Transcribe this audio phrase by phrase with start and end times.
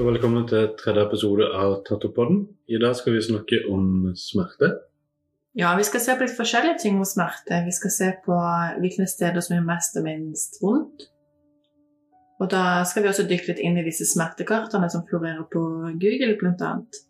[0.00, 2.38] og velkommen til tredje episode av Tattopodden.
[2.72, 4.70] I dag skal vi snakke om smerte.
[5.58, 7.58] Ja, vi skal se på litt forskjellige ting om smerte.
[7.66, 8.38] Vi skal se på
[8.80, 11.04] hvilke steder som gjør mest og minst vondt.
[12.40, 15.66] Og da skal vi også dykke litt inn i disse smertekartene som florerer på
[16.00, 17.02] Google, blant annet.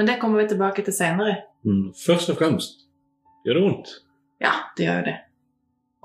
[0.00, 1.42] Men det kommer vi tilbake til seinere.
[1.68, 2.86] Mm, Først og fremst,
[3.44, 3.96] gjør det vondt?
[4.40, 5.18] Ja, det gjør jo det.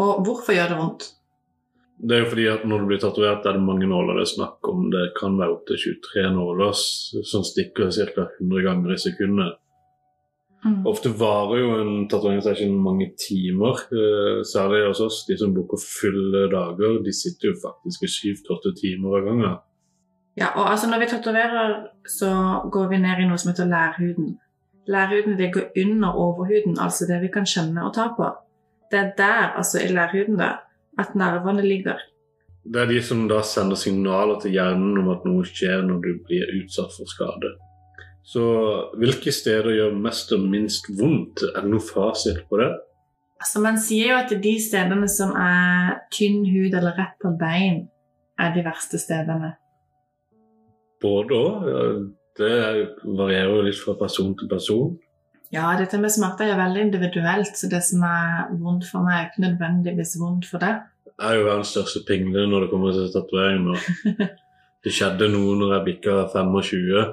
[0.03, 1.07] Og hvorfor gjør det vondt?
[1.97, 4.31] Det er jo fordi at når du blir tatovert, er det mange nåler det er
[4.33, 4.87] snakk om.
[4.91, 6.73] Det kan være opptil 23 nåler
[7.31, 8.25] som stikker ca.
[8.41, 9.59] 100 ganger i sekundet.
[10.65, 10.85] Mm.
[10.87, 13.83] Ofte varer jo en tatoveringssession mange timer.
[13.91, 18.35] eh, Særlig hos oss, de som booker fulle dager, de sitter jo faktisk i syv
[18.35, 19.57] til åtte timer av gangen.
[20.37, 22.29] Ja, og altså når vi tatoverer, så
[22.71, 24.37] går vi ned i noe som heter lærhuden.
[24.87, 28.31] Lærhuden ligger under overhuden, altså det vi kan kjenne og ta på.
[28.91, 30.49] Det er der, altså i lærhuden, da,
[30.99, 31.99] at nervene ligger.
[32.63, 36.11] Det er de som da sender signaler til hjernen om at noe skjer når du
[36.27, 37.51] blir utsatt for skade.
[38.23, 38.43] Så
[39.01, 41.43] hvilke steder gjør mest og minst vondt?
[41.49, 42.69] Er det noe fasit på det?
[43.43, 47.81] Altså Man sier jo at de stedene som er tynn hud eller rett på bein,
[48.39, 49.51] er de verste stedene.
[51.03, 51.65] Både òg.
[52.33, 52.53] Det
[53.03, 54.95] varierer jo litt fra person til person.
[55.53, 59.27] Ja, dette med smerter er veldig individuelt, så det som er vondt for meg, er
[59.29, 60.79] ikke nødvendigvis vondt for deg.
[61.13, 64.31] Jeg er jo verdens største pingle når det kommer til tatoveringer.
[64.83, 67.03] Det skjedde noe når jeg bikka 25.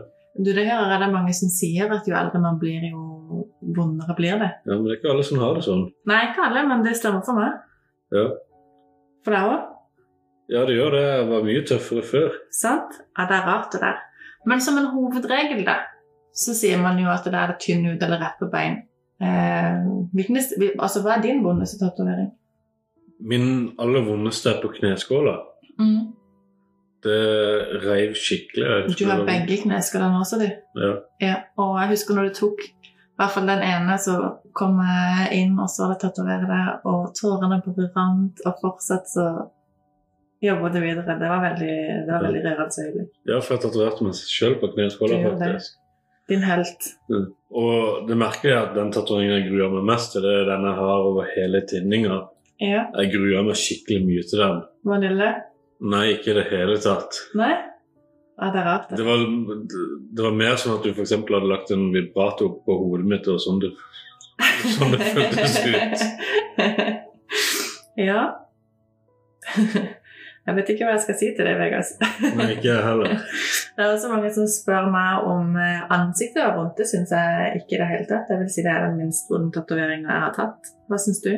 [0.42, 3.44] Du, det hører jeg det er mange som sier, at jo eldre man blir, jo
[3.76, 4.48] vondere blir det.
[4.66, 5.84] Ja, Men det er ikke alle som har det sånn.
[6.10, 7.60] Nei, ikke alle, men det stemmer for meg.
[8.10, 8.24] Ja,
[9.22, 9.68] For deg òg.
[10.56, 11.04] ja det gjør det.
[11.12, 12.34] Jeg var mye tøffere før.
[12.58, 12.98] Sant?
[13.14, 14.02] Ja, det er rart, det der.
[14.50, 15.76] Men som en hovedregel, da,
[16.40, 18.80] så sier man jo at det er tynn hud eller rett på bein.
[19.20, 19.82] Eh,
[20.16, 20.38] hvilken,
[20.78, 22.30] altså, hva er din vondeste tatovering?
[23.20, 23.46] Min
[23.78, 25.36] aller vondeste er på kneskåla.
[25.80, 26.16] Mm.
[27.04, 27.20] Det
[27.84, 28.96] reiv skikkelig.
[28.96, 30.48] Du har begge kneskålene også, du.
[30.80, 30.92] Ja.
[31.20, 34.14] Ja, og jeg husker når du tok i hvert fall den ene, så
[34.56, 39.26] kom jeg inn og så det tatovert deg, og tårene bare rant, og fortsatt så
[40.40, 41.18] jobbet du videre.
[41.20, 41.74] Det var veldig,
[42.06, 43.10] det var veldig rørende øyeblikk.
[43.28, 45.34] Ja, for jeg tatoverte meg selv på kneskåla, det.
[45.34, 45.76] faktisk.
[46.30, 46.84] Din helt.
[47.10, 47.24] Mm.
[47.60, 50.66] Og det merkelige er at den tatoveringen jeg gruer meg mest til, det er den
[50.68, 52.18] jeg har over hele tinninga.
[52.62, 52.84] Ja.
[53.00, 54.60] Jeg gruer meg skikkelig mye til den.
[54.86, 55.30] Vanille?
[55.90, 57.18] Nei, ikke i det hele tatt.
[57.40, 57.50] Nei?
[58.40, 59.04] Ja, det er rart, Det det.
[59.04, 59.24] var,
[60.16, 61.12] det var mer sånn at du f.eks.
[61.18, 63.72] hadde lagt en vibrato på hodet mitt, og sånn det,
[64.78, 65.98] sånn det føltes ut.
[68.00, 68.22] ja.
[70.48, 71.92] Jeg vet ikke hva jeg skal si til det, Vegas.
[72.38, 73.12] Nei, ikke jeg heller.
[73.76, 76.80] Det er også mange som spør meg om eh, ansiktet og vondt.
[76.80, 78.32] Det syns jeg ikke i det hele tatt.
[78.32, 80.72] Jeg vil si det er den minst vonde tatoveringa jeg har tatt.
[80.90, 81.30] Hva syns du?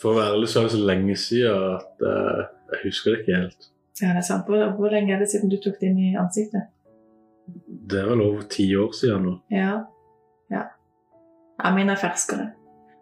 [0.00, 2.42] For å være ærlig så er det så lenge siden at uh,
[2.72, 3.68] jeg husker det ikke helt.
[4.00, 4.48] Ja, det er sant.
[4.50, 6.68] Hvor, hvor lenge er det siden du tok det inn i ansiktet?
[7.92, 9.34] Det er vel over ti år siden nå.
[9.52, 9.84] Ja.
[10.52, 10.66] Ja.
[11.60, 12.50] ja min er ferskere.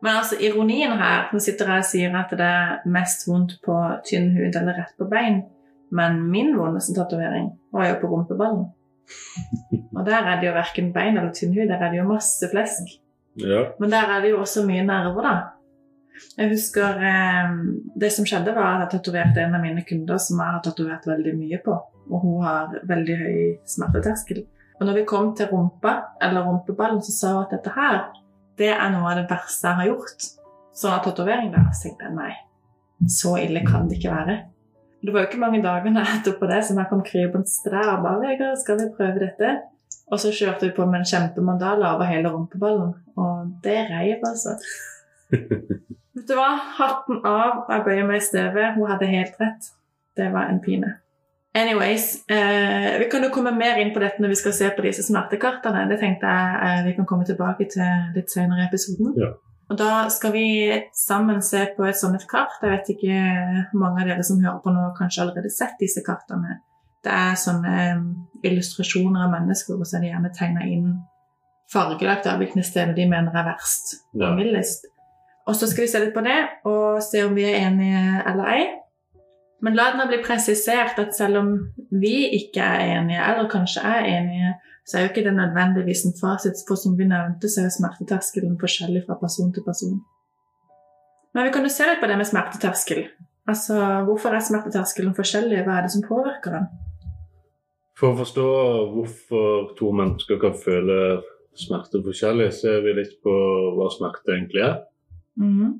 [0.02, 3.76] Men altså, ironien her Nå sitter jeg og sier at det er mest vondt på
[4.08, 5.42] tynn hud eller rett på bein,
[5.94, 8.66] men min vondeste tatovering var jo på rumpeballen.
[9.96, 12.48] Og der er det jo verken bein eller tynn hud, der er det jo masse
[12.50, 12.94] flesk.
[13.40, 13.66] Ja.
[13.80, 15.34] Men der er det jo også mye nerver, da.
[16.36, 17.52] Jeg husker eh,
[18.00, 21.06] Det som skjedde, var at jeg tatoverte en av mine kunder som jeg har tatovert
[21.08, 21.76] veldig mye på.
[22.10, 24.42] Og hun har veldig høy smerteterskel.
[24.80, 28.00] Og når vi kom til rumpa, eller rumpeballen, så sa hun at dette her,
[28.60, 30.26] det er noe av det verste jeg har gjort.
[30.76, 31.66] Sånn av tatovering, da.
[31.72, 32.32] Så tenkte jeg nei,
[33.12, 34.38] så ille kan det ikke være.
[35.02, 38.04] Det var jo ikke mange dagene etterpå det som jeg kom krypende til deg og
[38.04, 39.58] bare 'Vegard, skal vi prøve dette?'
[40.12, 44.56] Og så kjørte vi på med en kjempemandala over hele rumpeballen, og det reiv, altså.
[46.14, 46.50] Vet du hva?
[46.78, 47.64] Hatten av.
[47.72, 48.74] Jeg bøyer meg i støvet.
[48.76, 49.70] Hun hadde helt rett.
[50.16, 50.90] Det var en pine.
[51.54, 54.84] Anyways, eh, vi kan jo komme mer inn på dette når vi skal se på
[54.86, 55.84] disse smertekartene.
[55.90, 59.12] Det tenkte jeg eh, vi kan komme tilbake til litt senere i episoden.
[59.20, 59.34] Ja.
[59.68, 60.46] Og da skal vi
[60.96, 62.56] sammen se på et sånt et kart.
[62.64, 63.20] Jeg vet ikke
[63.76, 66.58] mange av dere som hører på nå, har kanskje allerede sett disse kartene.
[67.04, 68.02] Det er sånne eh,
[68.48, 70.92] illustrasjoner av mennesker, og så er det gjerne tegna inn
[71.72, 74.34] fargelagt av hvilke steder de mener er verst og Ja.
[74.36, 74.88] mildest.
[75.48, 78.44] Og så skal vi se litt på det og se om vi er enige eller
[78.52, 78.66] ei.
[79.62, 81.50] Men la det nå bli presisert at selv om
[82.02, 84.54] vi ikke er enige, eller kanskje er enige,
[84.86, 88.56] så er jo ikke det nødvendigvis en fasit, for som vi nevnte, så er smerteterskelen
[88.58, 90.00] forskjellig fra person til person.
[91.34, 93.04] Men vi kan jo se litt på det med smerteterskel.
[93.48, 93.76] Altså,
[94.06, 95.62] Hvorfor er smerteterskelen forskjellig?
[95.66, 96.66] Hva er det som påvirker den?
[97.98, 98.48] For å forstå
[98.96, 100.98] hvorfor to mennesker kan føle
[101.58, 103.32] smerte forskjellig, ser vi litt på
[103.76, 104.76] hva smerte egentlig er.
[105.38, 105.72] Mhm.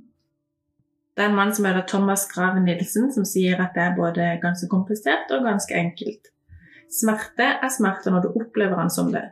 [1.12, 4.31] Det er en mann som heter Thomas Graven Nilsen, som sier at det er både
[4.41, 6.31] ganske komplisert og ganske enkelt.
[6.93, 9.26] Smerte er smerte når du opplever den som det.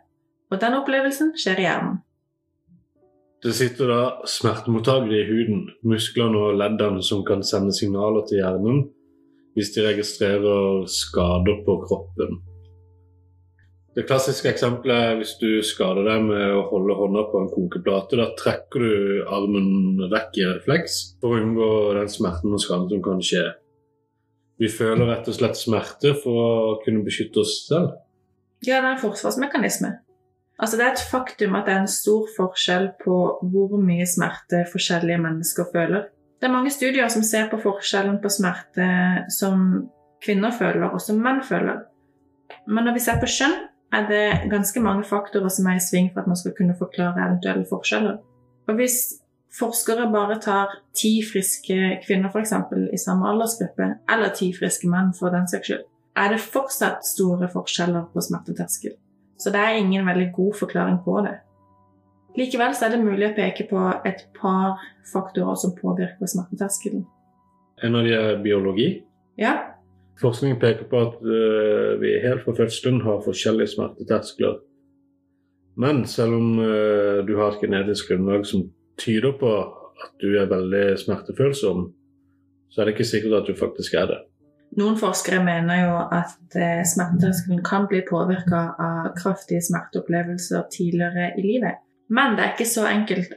[0.52, 1.98] Og den opplevelsen skjer i hjernen.
[3.40, 8.82] Det sitter da smertemottakere i huden, musklene og leddene som kan sende signaler til hjernen
[9.56, 12.36] hvis de registrerer skader på kroppen.
[14.00, 18.16] Det klassiske eksempelet er hvis du skader deg med å holde hånda på en kokeplate.
[18.16, 21.66] Da trekker du armen vekk i refleks for å unngå
[21.98, 23.42] den smerten og skaden som kan skje.
[24.56, 27.90] Vi føler rett og slett smerte for å kunne beskytte oss selv.
[28.64, 29.90] Ja, det er en forsvarsmekanisme.
[30.56, 33.18] Altså, det er et faktum at det er en stor forskjell på
[33.52, 36.08] hvor mye smerte forskjellige mennesker føler.
[36.40, 38.88] Det er mange studier som ser på forskjellen på smerte
[39.28, 39.90] som
[40.24, 41.84] kvinner føler, og som menn føler.
[42.64, 46.10] Men når vi ser på kjønn, er det ganske mange faktorer som er i sving
[46.12, 48.20] for at man skal kunne forklare eventuelle forskjeller.
[48.68, 48.98] Og hvis
[49.58, 55.14] forskere bare tar ti friske kvinner for eksempel, i samme aldersgruppe, eller ti friske menn
[55.18, 55.84] for den saks skyld,
[56.16, 58.94] er det fortsatt store forskjeller på smerteterskel.
[59.40, 61.38] Så det er ingen veldig god forklaring på det.
[62.38, 64.78] Likevel så er det mulig å peke på et par
[65.10, 67.06] faktorer som påvirker smerteterskelen.
[67.82, 68.90] En av de er biologi.
[69.40, 69.69] Ja,
[70.20, 74.58] Forskning peker på at uh, vi helt fra stund har forskjellige smerteterskler.
[75.80, 78.66] Men selv om uh, du har et genetisk grunnlag som
[79.00, 79.52] tyder på
[80.00, 81.86] at du er veldig smertefølsom,
[82.70, 84.20] så er det ikke sikkert at du faktisk er det.
[84.78, 91.42] Noen forskere mener jo at eh, smerteterskelen kan bli påvirka av kraftige smerteopplevelser tidligere i
[91.42, 91.80] livet.
[92.10, 93.34] Men det er ikke så enkelt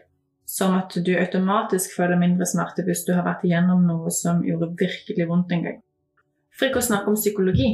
[0.50, 4.76] som at du automatisk føler mindre smerte hvis du har vært igjennom noe som gjorde
[4.78, 5.80] virkelig vondt en gang.
[6.58, 7.72] For ikke å snakke om psykologi.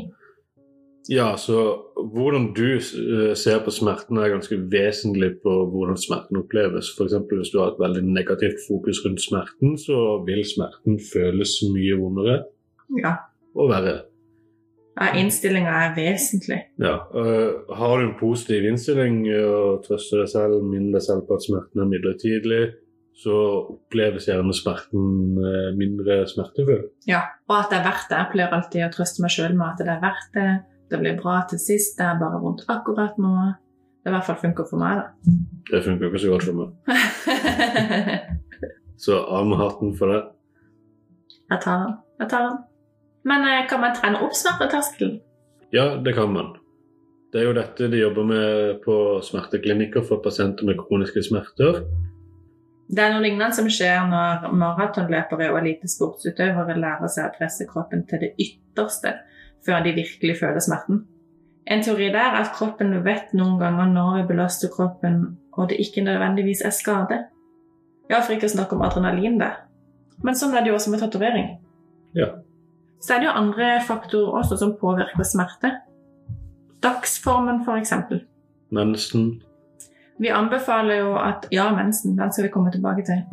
[1.09, 1.61] Ja, så
[1.95, 6.91] hvordan du uh, ser på smerten er ganske vesentlig på hvordan smerten oppleves.
[6.93, 7.15] F.eks.
[7.31, 12.43] hvis du har et veldig negativt fokus rundt smerten, så vil smerten føles mye vondere
[13.01, 13.15] Ja.
[13.55, 13.95] og verre.
[14.99, 16.59] ja Innstillinga er vesentlig.
[16.77, 21.39] Ja, uh, Har du en positiv innstilling og trøster deg selv, minner deg selv på
[21.39, 22.61] at smerten er midlertidig,
[23.19, 23.36] så
[23.75, 25.04] oppleves gjerne smerten
[25.39, 26.83] uh, mindre smertefull.
[27.10, 28.18] Ja, Og at det er verdt det.
[28.19, 30.51] Jeg pleier alltid å trøste meg sjøl med at det er verdt det.
[30.89, 31.98] Det blir bra til sist.
[32.00, 33.33] Det er bare vondt akkurat nå.
[34.00, 35.06] Det i hvert fall funker for meg, da.
[35.69, 36.69] Det funker ikke så godt for meg.
[39.00, 40.22] Så av med hatten for det.
[41.51, 41.94] Jeg tar den.
[42.19, 42.57] Jeg tar den.
[43.30, 45.19] Men eh, kan man trene opp smerteterskelen?
[45.75, 46.48] Ja, det kan man.
[47.31, 51.74] Det er jo dette de jobber med på smerteklinikker for pasienter med kroniske smerter.
[52.89, 58.01] Det er noe lignende som skjer når maratonløpere og elitesportsutøvere lærer seg å presse kroppen
[58.09, 59.13] til det ytterste
[59.65, 61.03] før de virkelig føler smerten.
[61.69, 65.19] En teori der er at kroppen vet noen ganger når vi belaster kroppen,
[65.53, 67.19] og det ikke nødvendigvis er skade.
[68.09, 69.59] Ja, for ikke å snakke om adrenalin der.
[70.25, 71.51] Men sånn er det jo også med tatovering.
[72.18, 72.31] Ja.
[73.03, 75.75] Så er det jo andre faktorer også som påvirker smerte.
[76.81, 77.94] Dagsformen, f.eks.
[78.74, 79.30] Mensen.
[80.19, 83.24] Vi anbefaler jo at Ja, mensen, den skal vi komme tilbake til.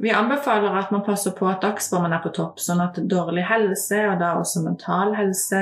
[0.00, 3.98] Vi anbefaler at man passer på at dagsformen er på topp, sånn at dårlig helse,
[4.08, 5.60] og da også mental helse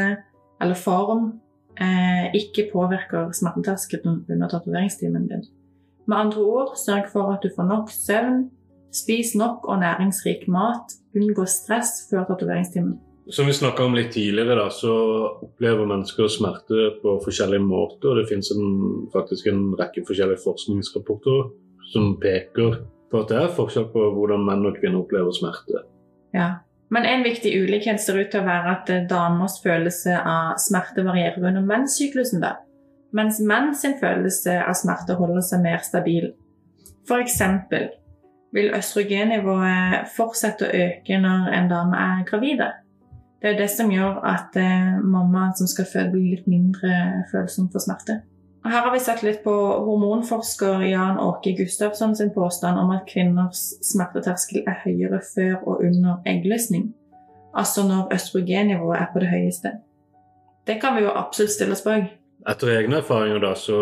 [0.62, 1.40] eller form,
[1.81, 5.43] eh, ikke påvirker smerteterskelen under tatoveringstimen din.
[6.06, 8.50] Med andre ord, sørg for at du får nok søvn,
[8.94, 13.01] spis nok og næringsrik mat, unngå stress før tatoveringstimen.
[13.31, 14.93] Som vi snakka om litt tidligere, da, så
[15.44, 18.08] opplever mennesker smerte på forskjellige måter.
[18.13, 18.70] og Det finnes en,
[19.13, 21.51] faktisk en rekke forskjellige forskningsrapporter
[21.93, 22.79] som peker
[23.11, 25.85] på at det er forskjell på hvordan menn og kvinner opplever smerte.
[26.37, 26.65] Ja.
[26.89, 31.05] Men en viktig ulikhet ser ut til å være at eh, damers følelse av smerte
[31.05, 32.55] varierer under menssyklusen, da.
[33.13, 36.31] mens menn sin følelse av smerte holder seg mer stabil.
[37.13, 37.91] Eksempel
[38.56, 42.73] vil østrogennivået fortsette å øke når en dame er gravide.
[43.42, 47.68] Det er det som gjør at eh, mamma som skal føde, blir litt mindre følsom
[47.70, 48.20] for smerte.
[48.64, 49.52] Og Her har vi sett litt på
[49.86, 56.18] hormonforsker Jan Åke Gustavsson sin påstand om at kvinners smerteterskel er høyere før og under
[56.26, 56.90] eggløsning.
[57.54, 59.72] Altså når østrogennivået er på det høyeste.
[60.66, 62.10] Det kan vi jo absolutt stille oss bak.
[62.48, 63.78] Etter egne erfaringer da, så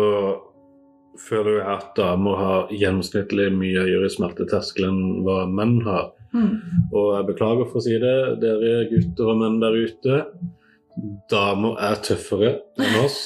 [1.19, 6.13] føler jeg at damer har gjennomsnittlig mye høyere smerteterskel enn hva menn har.
[6.35, 10.21] Og jeg beklager for å si det, dere gutter og menn der ute.
[11.31, 13.23] Damer er tøffere enn oss.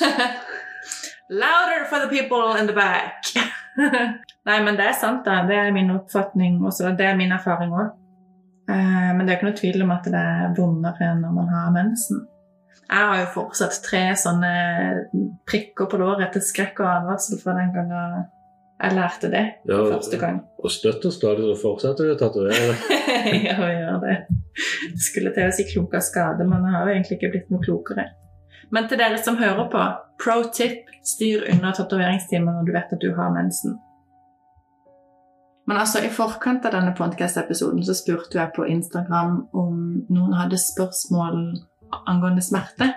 [1.41, 3.31] Louder for the people in the back!
[4.47, 5.45] Nei, men det er sant, da.
[5.47, 6.91] Det er min oppfatning også.
[6.97, 7.93] Det er min erfaring òg.
[8.67, 12.25] Men det er ikke noe tvil om at det er vondere når man har mensen.
[12.91, 14.51] Jeg har jo fortsatt tre sånne
[15.47, 18.25] prikker på låret til skrekk og advarsel fra den gangen
[18.81, 20.39] jeg lærte det Ja, første gang.
[20.63, 22.77] Og støtter stadig så fortsetter vi å tatovere.
[23.47, 24.15] ja, vi gjør det.
[24.93, 27.53] Det skulle til å si klok av skade, men jeg har jo egentlig ikke blitt
[27.53, 28.07] noe klokere.
[28.71, 29.85] Men til dere som hører på,
[30.23, 33.77] pro tip styr under tatoveringstimen når du vet at du har mensen.
[35.67, 39.75] Men altså, i forkant av denne podcast-episoden så spurte jeg på Instagram om
[40.09, 41.37] noen hadde spørsmål
[42.09, 42.89] angående smerte.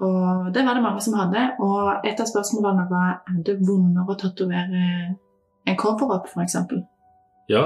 [0.00, 1.42] Og det var det mange som hadde.
[1.64, 4.82] Og et av spørsmålene var er det vondere å tatovere
[5.68, 6.54] en cover-up, f.eks.
[7.50, 7.64] Ja,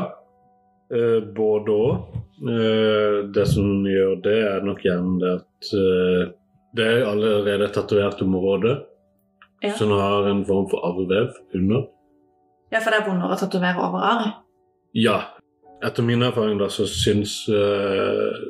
[0.93, 2.15] eh, både òg.
[2.43, 6.23] Eh, det som gjør det, er nok gjerne det at eh,
[6.75, 8.79] det er allerede et tatovert område
[9.63, 9.75] Ja.
[9.79, 11.85] som har en form for arrvev under.
[12.73, 14.25] Ja, for det er vondere å tatovere over arr.
[14.97, 15.19] Ja.
[15.85, 18.41] Etter min erfaring da, så syns eh,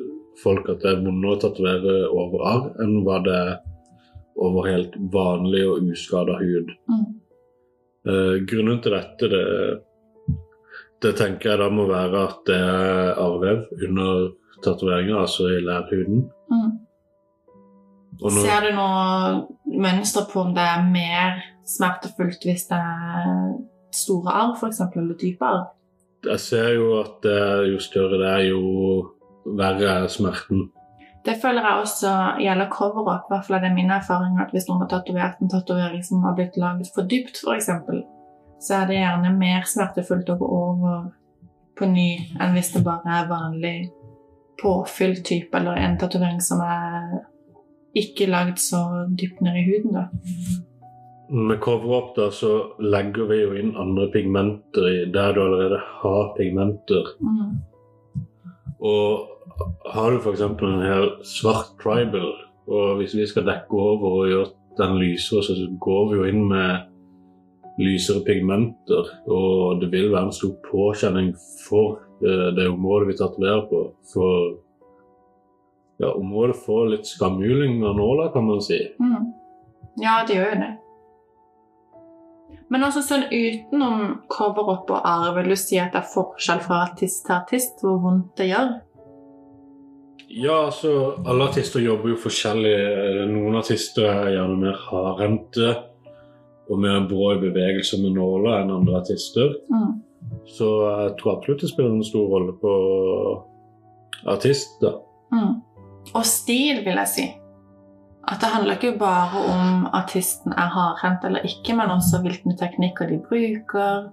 [0.41, 3.53] folk at det er vondere å tatovere over arr enn hva det er
[4.39, 6.71] over helt vanlig og uskada hud.
[6.89, 7.03] Mm.
[8.09, 9.43] Eh, grunnen til dette, det,
[11.03, 14.31] det tenker jeg da må være at det er arvev under
[14.63, 16.25] tatoveringa, altså i lærhuden.
[16.51, 16.71] Mm.
[18.21, 23.55] Når, Ser du noe mønster på om det er mer smertefullt hvis det er
[23.93, 25.49] store arr, f.eks., eller dype
[26.23, 27.39] jeg ser jo at det,
[27.73, 28.61] jo større det er, jo
[29.59, 30.69] verre er smerten.
[31.25, 32.13] Det føler jeg også
[32.43, 33.29] gjelder cover-up.
[33.31, 36.35] Hvert fall er det min erfaring at hvis noen har tatovert en tatovering som har
[36.35, 37.69] blitt laget for dypt, f.eks.,
[38.63, 41.05] så er det gjerne mer smertefullt å gå over
[41.79, 43.77] på ny enn hvis det bare er vanlig
[44.61, 47.23] påfylt type, eller en tatovering som er
[47.97, 49.97] ikke lagd så dypt ned i huden.
[49.97, 50.05] da.
[51.33, 56.33] Med cover-up da, så legger vi jo inn andre pigmenter i der du allerede har
[56.37, 57.15] pigmenter.
[57.23, 57.61] Mm.
[58.83, 59.32] Og
[59.93, 60.41] har du f.eks.
[60.41, 62.33] en her svart tribal,
[62.67, 66.43] og hvis vi skal dekke over og gjøre den lysere, så går vi jo inn
[66.49, 66.89] med
[67.77, 69.09] lysere pigmenter.
[69.27, 71.33] Og det vil være en stor påkjenning
[71.67, 73.83] for eh, det området vi tatoverer på.
[74.13, 74.53] For
[76.01, 78.79] ja, området får litt skamuling av nåla, kan man si.
[78.99, 79.33] Mm.
[80.01, 80.71] Ja, det gjør jo det.
[82.73, 86.87] Men også sånn utenom cover-up og arv, vil du si at det er forskjell fra
[86.87, 88.71] artist til artist hvor vondt det gjør?
[90.33, 92.73] Ja, altså alle artister jobber jo forskjellig.
[93.29, 95.75] Noen artister er gjerne mer hardhendte
[96.71, 99.53] og mer brå i bevegelse med nåler enn andre artister.
[99.69, 100.01] Mm.
[100.49, 102.73] Så jeg tror absolutt det spiller en stor rolle på
[104.33, 104.95] artist, da.
[105.33, 105.55] Mm.
[106.13, 107.29] Og stil, vil jeg si.
[108.23, 113.11] At det handler ikke bare om artisten er hardhendt eller ikke, men også hvilke teknikker
[113.11, 114.07] de bruker.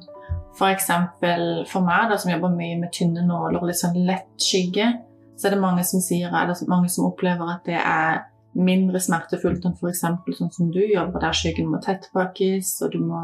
[0.58, 4.34] For eksempel for meg, da, som jobber mye med tynne nåler og litt sånn lett
[4.42, 4.90] skygge,
[5.40, 8.26] så er det mange som sier, eller mange som opplever at det er
[8.60, 10.02] mindre smertefullt enn f.eks.
[10.36, 13.22] sånn som du jobber, der skyggen må tettpakkes, og du må,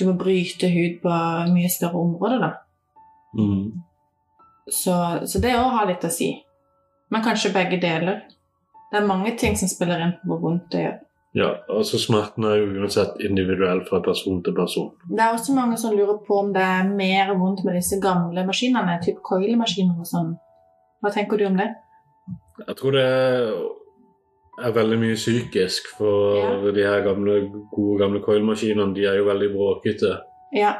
[0.00, 1.20] du må bryte hud på
[1.52, 2.42] mye større områder.
[2.42, 2.50] da.
[3.38, 3.84] Mm.
[4.70, 6.32] Så, så det òg har litt å si.
[7.10, 8.24] Men kanskje begge deler.
[8.90, 10.98] Det er mange ting som spiller inn på hvor vondt det gjør.
[11.38, 14.88] Ja, altså smerten er jo uansett individuell fra person til person.
[15.06, 18.42] Det er også mange som lurer på om det er mer vondt med disse gamle
[18.48, 20.32] maskinene, type coil-maskiner og sånn.
[21.00, 21.68] Hva tenker du om det?
[22.66, 23.06] Jeg tror det
[24.60, 27.40] er veldig mye psykisk, for de her gamle,
[27.72, 30.18] gode gamle coil-maskinene de er jo veldig bråkete.
[30.56, 30.74] Ja,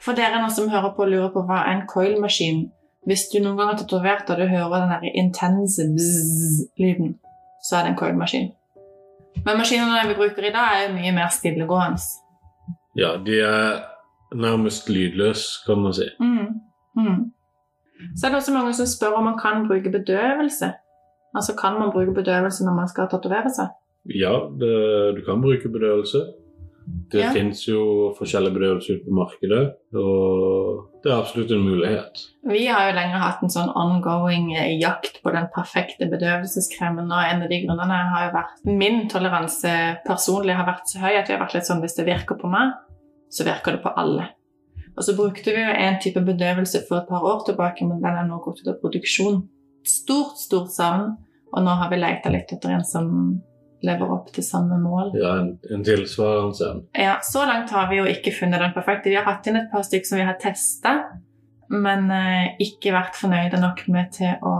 [0.00, 2.68] for dere nå som hører på og lurer på hva er en coil-maskin
[3.08, 7.14] Hvis du noen gang har tatovert og du hører den der intense bzz-lyden,
[7.64, 8.50] så er det en coil-maskin.
[9.46, 12.02] Men maskinene vi bruker i dag, er jo mye mer stillegående.
[12.98, 13.80] Ja, de er
[14.34, 16.08] nærmest lydløse, kan man si.
[16.20, 16.60] Mm.
[17.00, 17.22] Mm.
[18.16, 20.72] Så er det også mange som spør om man kan bruke bedøvelse.
[21.36, 23.68] Altså kan man bruke bedøvelse når man skal tatovere seg?
[24.14, 24.74] Ja, det,
[25.18, 26.22] du kan bruke bedøvelse.
[27.12, 27.30] Det Ja.
[27.34, 32.22] finnes jo forskjellige bedøvelser ute på markedet, og det er absolutt en mulighet.
[32.48, 37.20] Vi har jo lenge hatt en sånn ongoing eh, jakt på den perfekte bedøvelseskremen, og
[37.28, 39.74] en av de grunnene har jo vært Min toleranse
[40.06, 42.48] personlig har vært så høy at vi har vært litt sånn hvis det virker på
[42.48, 42.72] meg,
[43.30, 44.30] så virker det på alle.
[44.98, 48.18] Og så brukte vi jo en type bedøvelse for et par år tilbake, men den
[48.18, 49.44] er nå gått ut av produksjon.
[49.86, 51.12] Stort, stort savn,
[51.54, 53.12] og nå har vi leita litt etter en som
[53.86, 55.12] lever opp til samme mål.
[55.14, 56.82] Ja, en, en tilsvarende en.
[56.98, 59.12] Ja, Så langt har vi jo ikke funnet den perfekte.
[59.12, 60.96] Vi har hatt inn et par stykker som vi har testa,
[61.70, 64.54] men eh, ikke vært fornøyde nok med til å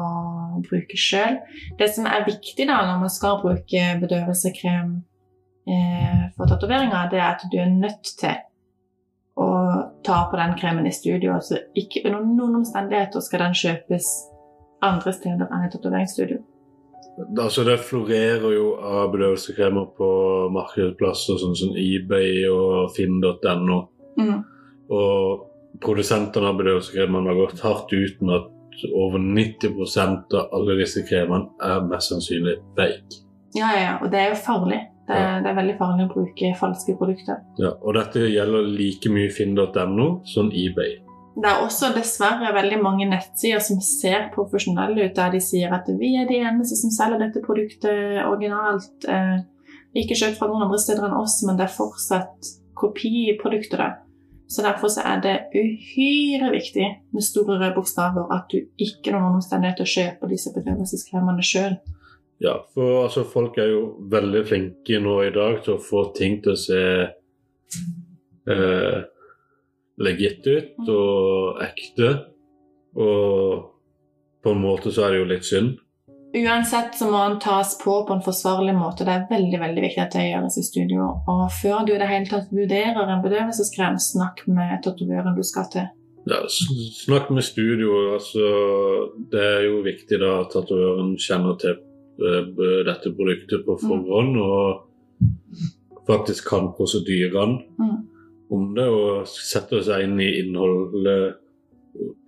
[0.62, 1.40] bruke sjøl.
[1.80, 4.94] Det som er viktig da når man skal bruke bedøvelsekrem
[5.66, 8.38] eh, for tatoveringer, det er at du er nødt til
[9.98, 11.34] å ta på den kremen i studio.
[11.34, 14.12] Altså ikke under noen omstendigheter skal den kjøpes
[14.84, 16.38] andre steder enn i tatoveringsstudio.
[17.18, 20.08] Altså, det florerer jo av bedøvelseskremer på
[20.54, 23.78] markedsplasser sånn som eBay og finn.no.
[24.20, 24.36] Mm.
[24.94, 31.02] Og produsentene av bedøvelsekremene har gått hardt ut med at over 90% av alle disse
[31.08, 33.24] kremene er mest sannsynlig fake.
[33.56, 33.94] Ja, ja, ja.
[34.02, 34.80] Og det er jo farlig.
[35.08, 37.38] Det er, det er veldig farlig å bruke falske produkter.
[37.56, 40.98] Ja, og dette gjelder like mye finn.no som eBay.
[41.38, 45.86] Det er også dessverre veldig mange nettsider som ser profesjonelle ut, der de sier at
[46.00, 49.06] vi er de eneste som selger dette produktet originalt.
[49.06, 49.38] Eh,
[49.96, 54.00] ikke kjøpt fra noen andre steder enn oss, men det er fortsatt kopiprodukter.
[54.48, 59.26] Så derfor så er det uhyre viktig med store røde bokstaver at du ikke under
[59.26, 61.76] noen omstendigheter kjøper disse bedøvelseskremene sjøl.
[62.38, 66.38] Ja, for altså, folk er jo veldig flinke nå i dag til å få ting
[66.44, 66.82] til å se
[68.54, 68.98] eh,
[69.98, 72.12] legit ut og ekte.
[72.98, 73.66] Og
[74.42, 75.76] på en måte så er det jo litt synd.
[76.38, 79.06] Uansett så må den tas på på en forsvarlig måte.
[79.08, 81.10] Det er veldig veldig viktig at det gjøres i studio.
[81.26, 85.70] Og før du i det hele tatt vurderer en bedøvelseskrem, snakk med tatovøren du skal
[85.72, 85.88] til.
[86.28, 88.12] Ja, snakk med studio.
[88.14, 88.46] Altså,
[89.32, 91.78] det er jo viktig da at tatovøren kjenner til
[92.18, 94.84] dette produktet på forhånd og
[96.08, 97.96] faktisk kan prosedyrene Mm.
[98.50, 101.34] om det og setter seg inn i innholdet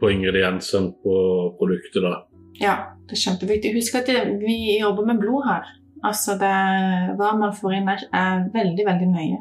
[0.01, 1.15] på ingrediensene på
[1.59, 2.03] produktet.
[2.03, 2.23] da.
[2.61, 2.75] Ja,
[3.09, 3.75] det er kjempeviktig.
[3.75, 4.09] Husk at
[4.41, 5.65] vi jobber med blod her.
[6.05, 9.39] Altså det, Hva man får inn der, er veldig, veldig nøye.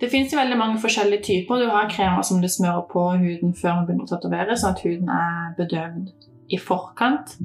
[0.00, 1.58] Det fins veldig mange forskjellige typer.
[1.62, 4.82] Du har kremer som du smører på huden før man begynner å tatovere, sånn at
[4.84, 6.10] huden er bedøvd
[6.50, 7.36] i forkant.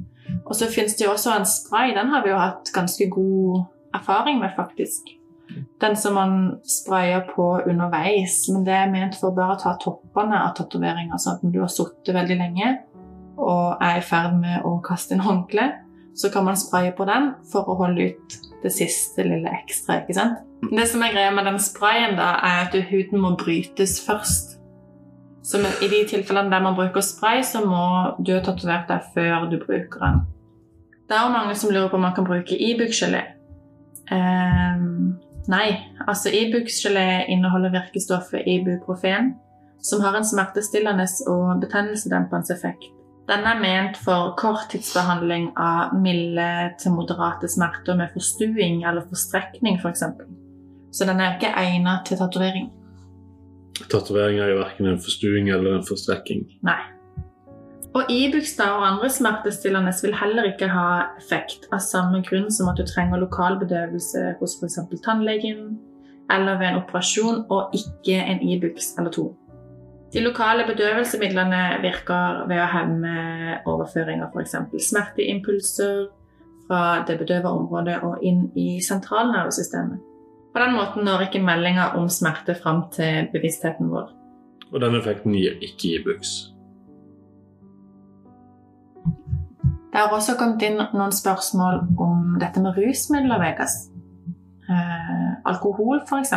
[0.46, 1.94] Og så fins det jo også en spray.
[1.96, 5.12] Den har vi jo hatt ganske god erfaring med, faktisk.
[5.82, 6.34] Den som man
[6.66, 8.44] sprayer på underveis.
[8.52, 11.60] Men det er ment for bare å ta toppene av tatoveringa, sånn at når du
[11.64, 12.76] har sittet veldig lenge
[13.40, 15.70] og er i ferd med å kaste inn håndkle,
[16.18, 20.02] så kan man spraye på den for å holde ut det siste lille ekstra.
[20.02, 20.42] ikke sant?
[20.68, 24.49] Det som er greia med den sprayen, da, er at huden må brytes først.
[25.42, 27.84] Så i de tilfellene der man bruker spray, så må
[28.20, 30.22] du ha tatovert deg før du bruker den.
[31.08, 33.22] Det er jo mange som lurer på om man kan bruke Ibux-gelé.
[34.12, 35.16] Ehm,
[35.50, 35.68] nei,
[36.06, 39.34] altså Ibux-gelé inneholder virkestoffet ibuprofen,
[39.82, 42.90] som har en smertestillende og betennelsesdempende effekt.
[43.30, 46.46] Den er ment for korttidsbehandling av milde
[46.82, 49.82] til moderate smerter med forstuing eller forstrekning f.eks.
[49.82, 50.26] For eksempel.
[50.92, 52.70] så den er ikke egnet til tatovering.
[53.88, 56.44] Tatovering er jo verken en forstuing eller en forstrekking.
[56.66, 56.80] Nei.
[57.94, 60.86] Og Ibux da, og andre smertestillende vil heller ikke ha
[61.18, 64.78] effekt av samme grunn som at du trenger lokalbedøvelse hos f.eks.
[65.02, 65.78] tannlegen
[66.30, 69.24] eller ved en operasjon, og ikke en Ibux eller to.
[70.12, 73.14] De lokale bedøvelsemidlene virker ved å hemme
[73.66, 74.54] overføring av f.eks.
[74.86, 76.06] smerteimpulser
[76.68, 79.98] fra det bedøva området og inn i sentralnervesystemet.
[80.50, 84.08] På den måten når ikke meldinga om smerte fram til bevisstheten vår.
[84.70, 86.32] Og den effekten gir ikke Ibux.
[89.90, 93.90] Det har også kommet inn noen spørsmål om dette med rusmidler, Vegas.
[94.70, 96.34] Eh, alkohol, f.eks.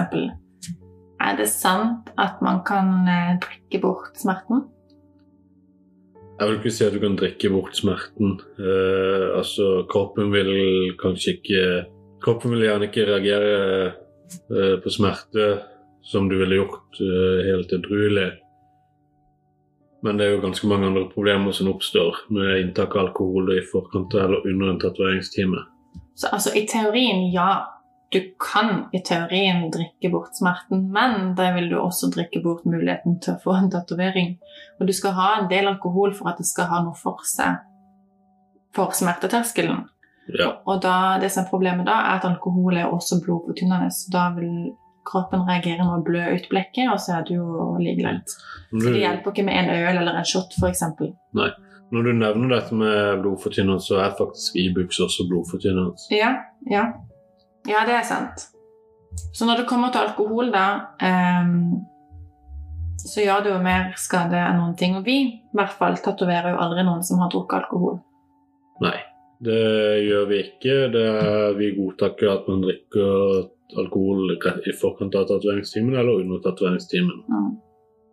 [1.22, 4.66] Er det sant at man kan eh, drikke bort smerten?
[6.40, 8.40] Jeg vil ikke si at du kan drikke bort smerten.
[8.58, 11.66] Eh, altså, kroppen vil kanskje ikke
[12.24, 13.50] Kroppen vil gjerne ikke reagere
[14.84, 15.48] på smerte
[16.04, 18.32] som du ville gjort eh, helt edruelig.
[20.02, 23.62] Men det er jo ganske mange andre problemer som oppstår med inntak av alkohol i
[23.72, 25.64] forkant eller under en tatoveringstime.
[26.16, 27.70] Så altså, i teorien, ja.
[28.14, 33.16] Du kan i teorien drikke bort smerten, men da vil du også drikke bort muligheten
[33.24, 34.36] til å få en tatovering.
[34.78, 37.64] Og du skal ha en del alkohol for at det skal ha noe for seg
[38.76, 39.88] for smerteterskelen.
[40.32, 40.54] Ja.
[40.70, 43.92] Og da, det som er problemet da, er at alkohol er også blodfortynnende.
[43.92, 44.74] Så da vil
[45.08, 48.36] kroppen reagere med å blø ut blekket, og så er det jo like langt.
[48.72, 50.84] Så det hjelper ikke med en øl eller en shot, f.eks.
[51.94, 55.94] når du nevner dette med blodfortynnende, så er faktisk Ibux også blodfortynnende.
[56.16, 56.32] Ja,
[56.72, 56.88] ja.
[57.68, 58.48] Ja, det er sant.
[59.34, 60.66] Så når det kommer til alkohol, da,
[61.46, 61.84] um,
[63.04, 64.98] så gjør det jo mer skade enn noen ting.
[64.98, 68.00] Og vi i hvert fall tatoverer jo aldri noen som har drukket alkohol.
[68.84, 68.98] Nei,
[69.46, 69.66] det
[70.08, 70.78] gjør vi ikke.
[70.94, 73.50] Det er, vi godtar ikke at man drikker
[73.82, 77.24] alkohol i forkant av tatoveringstimen eller under tatoveringstimen.
[77.30, 77.54] Mm.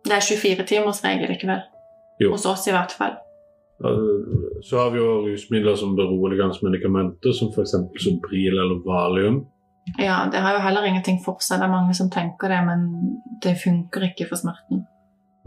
[0.07, 1.59] Det er 24-timersregel, likevel.
[1.61, 1.67] vel?
[2.21, 2.31] Jo.
[2.35, 3.19] Hos oss i hvert fall.
[4.61, 7.73] Så har vi jo rusmidler som beroligende medikamenter, som f.eks.
[8.03, 9.43] Sobril eller Valium.
[9.97, 11.61] Ja, det har jo heller ingenting for seg.
[11.61, 12.85] Det er mange som tenker det, men
[13.41, 14.85] det funker ikke for smerten.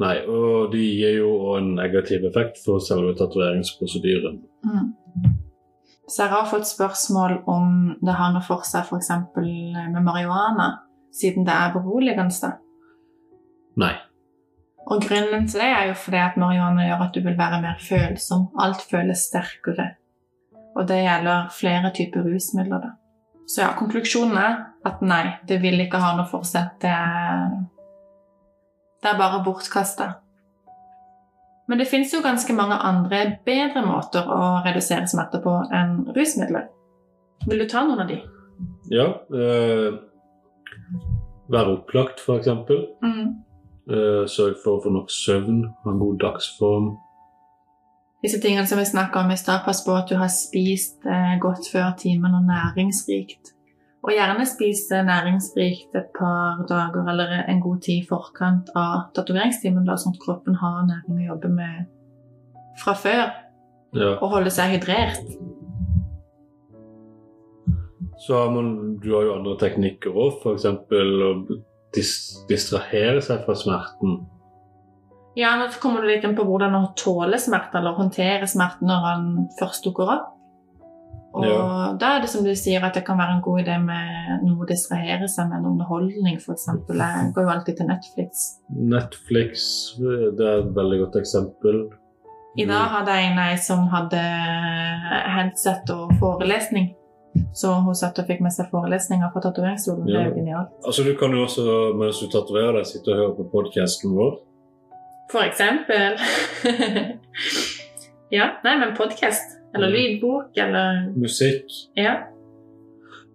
[0.03, 4.41] Nei, og de gir jo en negativ effekt for selve tatoveringsprosedyren.
[4.67, 4.89] Mm.
[6.09, 7.69] Så jeg har fått spørsmål om
[8.05, 9.11] det har noe for seg f.eks.
[9.37, 10.69] med marihuana,
[11.15, 12.51] siden det er beroligende.
[13.81, 13.95] Nei.
[14.85, 17.79] Og grunnen til det er jo fordi at marihuana gjør at du vil være mer
[17.81, 18.51] følsom.
[18.61, 19.95] Alt føles sterkere.
[20.77, 22.83] Og det gjelder flere typer rusmidler.
[22.83, 22.93] da.
[23.49, 26.77] Så ja, konklusjonen er at nei, det vil ikke ha noe forsett.
[26.83, 27.57] Det er,
[29.01, 30.11] det er bare bortkasta.
[31.69, 36.69] Men det fins jo ganske mange andre bedre måter å redusere smerter på enn rusmidler.
[37.49, 38.19] Vil du ta noen av de?
[38.93, 39.07] Ja.
[39.33, 39.97] Øh,
[41.49, 42.53] være opplagt, f.eks.
[43.03, 43.33] Mm.
[43.91, 46.93] Øh, sørg for å få nok søvn, ha en god dagsform.
[48.25, 51.35] Disse tingene som vi snakka om i stad, pass på at du har spist eh,
[51.41, 53.54] godt før timen og næringsrikt.
[54.05, 59.87] Og gjerne spise næringsrikt et par dager eller en god tid i forkant av tatoveringstimen,
[59.89, 61.87] sånn at kroppen har næring å jobbe med
[62.83, 63.33] fra før,
[63.95, 64.17] Ja.
[64.21, 65.25] og holde seg hydrert.
[68.27, 70.65] Så har man, du har jo andre teknikker òg, f.eks.
[70.67, 71.59] å
[71.95, 72.13] dis
[72.49, 74.27] distrahere seg fra smerten.
[75.37, 79.07] Ja, nå kommer du litt inn på hvordan å tåle smerte, eller håndtere smerten når
[79.09, 80.34] han først dukker opp.
[81.35, 81.93] Og Ja.
[81.99, 84.63] da er det som du sier at det kan være en god idé med noe
[84.65, 86.67] å distrahere seg med, en underholdning f.eks.
[86.89, 88.45] Jeg går jo alltid til Netflix.
[88.71, 89.65] Netflix
[89.99, 91.81] det er et veldig godt eksempel.
[92.57, 94.21] I dag hadde jeg en ei som hadde
[95.35, 96.93] headset og forelesning.
[97.53, 100.07] Så hun satt og fikk med seg forelesninger fra tatoveringsstolen.
[100.07, 100.69] Det er jo genialt.
[100.87, 101.65] Altså, Du kan jo også,
[101.99, 104.37] mens du tatoverer deg, sitte og høre på podkasten vår.
[105.33, 106.15] For eksempel.
[108.39, 109.54] ja, nei, men podkast.
[109.75, 109.95] Eller Mm.
[109.95, 111.67] lydbok, eller Musikk.
[111.97, 112.15] Ja.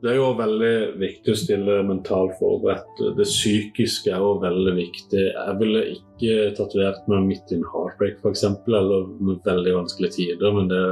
[0.02, 3.02] Det er jo veldig viktig å stille mentalt forberedt.
[3.18, 5.24] Det psykiske er jo veldig viktig.
[5.36, 10.54] Jeg ville ikke tatovert meg midt i en heartbreak, f.eks., eller med veldig vanskelige tider,
[10.56, 10.84] men det,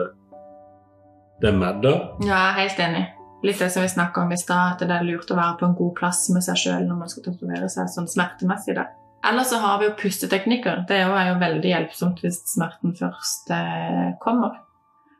[1.41, 1.93] det er med da.
[2.19, 3.05] Ja, jeg er helt enig.
[3.45, 5.65] Litt det som vi snakka om i stad, at det er lurt å være på
[5.69, 8.75] en god plass med seg sjøl når man skal tatovere seg sånn smertemessig.
[8.75, 8.89] da.
[9.23, 10.83] Eller så har vi jo pusteteknikker.
[10.89, 14.57] Det er jo, veldig hjelpsomt hvis smerten først eh, kommer.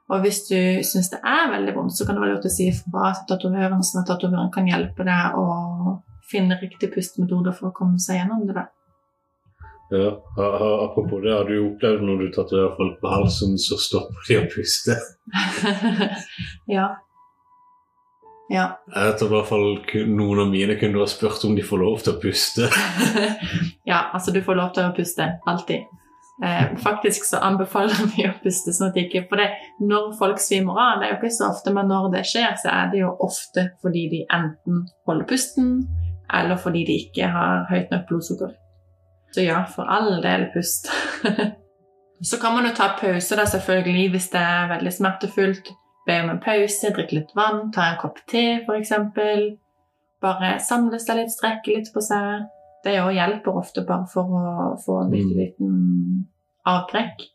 [0.07, 2.69] Og hvis du syns det er veldig vondt, så kan det være lurt å si
[2.71, 5.47] fra til tatovøren, sånn at tatovøren kan hjelpe deg å
[6.31, 8.55] finne riktig pustemetode for å komme seg gjennom det.
[8.55, 8.67] da.
[9.89, 10.07] Ja,
[10.83, 14.47] Apropos det, har du opplevd når du tatoverer folk på halsen, så stopper de å
[14.51, 14.97] puste?
[16.77, 16.87] ja.
[18.47, 18.65] Ja.
[18.95, 19.65] Jeg tror i hvert fall
[20.07, 22.67] noen av mine kunder har spurt om de får lov til å puste.
[23.91, 25.33] ja, altså du får lov til å puste.
[25.47, 25.87] Alltid.
[26.43, 29.47] Eh, faktisk så anbefaler vi å puste sånn at de ikke For det,
[29.81, 32.69] når folk svimer av, det er jo ikke så ofte, men når det skjer, så
[32.73, 35.71] er det jo ofte fordi de enten holder pusten,
[36.33, 38.53] eller fordi de ikke har høyt nok blodsukker.
[39.33, 40.91] Så ja, for all del pust.
[42.29, 45.73] så kan man jo ta pause da selvfølgelig hvis det er veldig smertefullt.
[46.07, 48.93] Be om en pause, drikke litt vann, ta en kopp te f.eks.
[50.23, 52.45] Bare samle seg litt, strekke litt på seg.
[52.85, 55.39] Det òg hjelper ofte bare for å få en bitte Mm.
[55.39, 56.27] liten
[56.65, 57.25] avbrekk.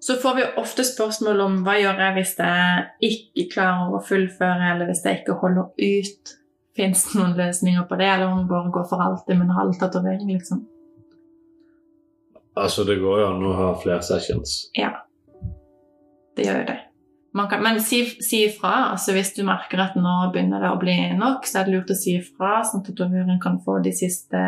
[0.00, 4.72] Så får vi ofte spørsmål om hva gjør jeg hvis jeg ikke klarer å fullføre,
[4.72, 6.34] eller hvis jeg ikke holder ut.
[6.76, 9.56] Fins det noen løsninger på det, eller om det bare går for alltid med en
[9.56, 10.66] halv tatovering, liksom?
[12.56, 14.70] Altså, det går jo an å ha flere sessions.
[14.78, 14.90] Ja.
[16.36, 16.78] Det gjør jo det.
[17.38, 18.90] Man kan, men si, si ifra.
[18.96, 21.92] Altså hvis du merker at nå begynner det å bli nok, så er det lurt
[21.94, 24.42] å si ifra, sånn at tatovøren kan få de siste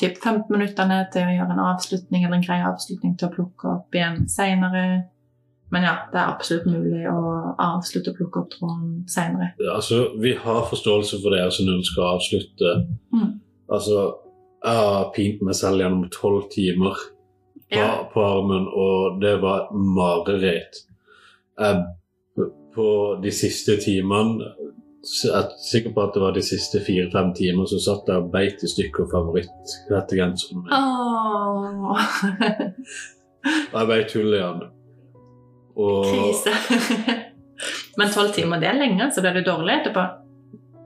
[0.00, 3.72] typ 15 minuttene til å gjøre en avslutning eller en grei avslutning til å plukke
[3.74, 4.84] opp igjen seinere.
[5.70, 7.20] Men ja, det er absolutt mulig å
[7.60, 9.52] avslutte å plukke opp tråden seinere.
[9.70, 12.72] Altså, vi har forståelse for det altså, når du skal avslutte.
[13.14, 13.32] Mm.
[13.70, 14.08] Altså,
[14.64, 16.96] jeg har pint meg selv gjennom tolv timer
[17.70, 17.90] på, Ja.
[18.10, 20.86] på armen, og det var mareritt.
[21.60, 21.84] Jeg,
[22.74, 22.88] på
[23.22, 24.52] de siste timene
[25.00, 28.28] Jeg er sikker på at det var de siste fire-fem timer så satt jeg og
[28.34, 30.74] beit i stykker favoritthettegenseren min.
[30.76, 31.96] Oh.
[33.72, 34.60] Og jeg beit hull i den.
[35.80, 36.52] Og krise.
[38.00, 40.04] Men tolv timer, det er lenge, så ble du dårlig etterpå.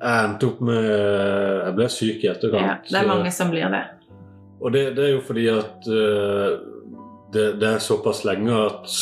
[0.04, 2.66] jeg endte opp med Jeg ble syk i etterkant.
[2.66, 3.82] Ja, det er mange som blir det.
[4.62, 6.54] Og det, det er jo fordi at uh,
[7.34, 8.94] det, det er såpass lenge at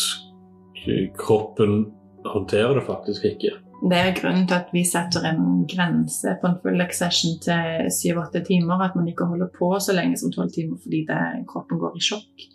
[1.18, 1.84] kroppen
[2.24, 3.52] håndterer det faktisk ikke.
[3.82, 8.44] Det er grunnen til at vi setter en grense på en full session til 7-8
[8.46, 8.84] timer.
[8.84, 12.04] At man ikke holder på så lenge som 12 timer fordi det, kroppen går i
[12.10, 12.46] sjokk.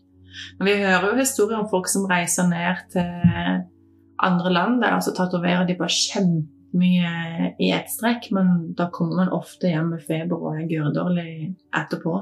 [0.59, 3.65] Men vi hører jo historier om folk som reiser ned til
[4.23, 9.33] andre land der altså tatoverer de bare kjempemye i ett strekk, men da kommer man
[9.35, 11.31] ofte hjem med feber og er gørrdårlig
[11.75, 12.15] etterpå.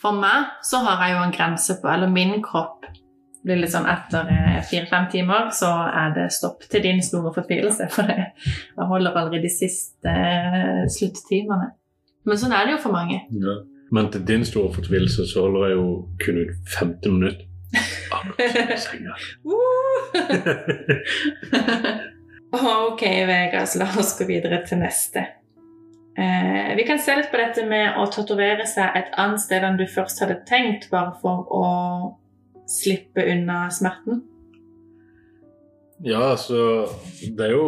[0.00, 2.86] For meg så har jeg jo en grense på, eller min kropp
[3.44, 7.88] blir litt sånn etter eh, fire-fem timer, så er det stopp til din store fortvilelse.
[7.94, 8.26] For jeg
[8.76, 11.68] jeg holder aldri de siste eh, sluttimene.
[12.28, 13.22] Men sånn er det jo for mange.
[13.90, 15.88] Men til din store fortvilelse så holder jeg jo
[16.24, 17.46] kun ut 15 minutter.
[18.10, 18.24] Ah.
[22.50, 25.20] Ok, Vegard, la oss gå videre til neste.
[26.18, 29.78] Eh, vi kan se litt på dette med å tatovere seg et annet sted enn
[29.78, 31.68] du først hadde tenkt, bare for å
[32.70, 34.22] slippe unna smerten.
[36.02, 36.88] Ja, altså
[37.36, 37.64] Det er jo,